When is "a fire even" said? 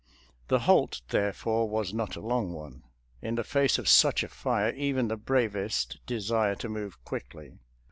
4.23-5.09